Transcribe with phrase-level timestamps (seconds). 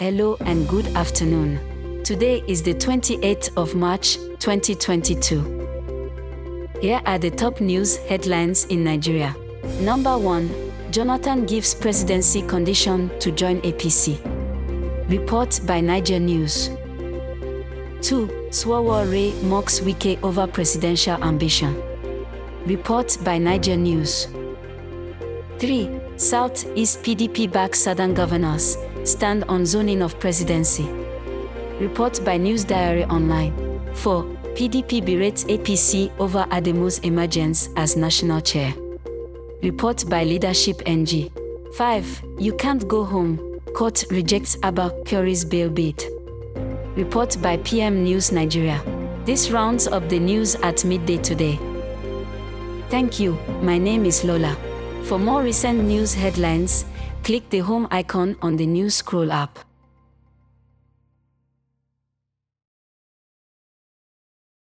[0.00, 1.60] Hello and good afternoon.
[2.04, 6.70] Today is the 28th of March, 2022.
[6.80, 9.36] Here are the top news headlines in Nigeria.
[9.82, 10.48] Number 1.
[10.90, 14.16] Jonathan gives presidency condition to join APC.
[15.10, 16.70] Report by Naija News.
[18.00, 18.48] 2.
[18.48, 21.74] Sowore mocks Wike over presidential ambition.
[22.64, 24.28] Report by Naija News.
[25.58, 25.99] 3.
[26.20, 30.86] South East PDP back Southern governors stand on zoning of presidency.
[31.80, 33.54] Report by News Diary Online.
[33.94, 34.24] 4.
[34.54, 38.74] PDP berates APC over Adamu's emergence as national chair.
[39.62, 41.30] Report by Leadership NG.
[41.72, 42.22] 5.
[42.38, 43.58] You can't go home.
[43.74, 46.04] Court rejects Abba Kyari's bail bid.
[46.96, 48.82] Report by PM News Nigeria.
[49.24, 51.58] This rounds up the news at midday today.
[52.90, 53.38] Thank you.
[53.62, 54.54] My name is Lola.
[55.04, 56.84] For more recent news headlines,
[57.24, 59.58] click the home icon on the News Scroll app.